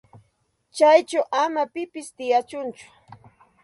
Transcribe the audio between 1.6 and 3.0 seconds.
pipis tiyachunchu.